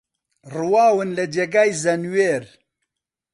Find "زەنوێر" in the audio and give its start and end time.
1.83-2.43